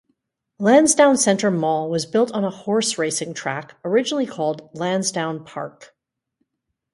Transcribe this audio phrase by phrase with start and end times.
[0.57, 5.95] Lansdowne Centre mall was built on a horse racing track originally called Lansdowne Park.